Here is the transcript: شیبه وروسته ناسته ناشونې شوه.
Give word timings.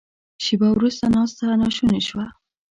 شیبه 0.43 0.67
وروسته 0.75 1.05
ناسته 1.15 1.43
ناشونې 1.61 2.01
شوه. 2.07 2.25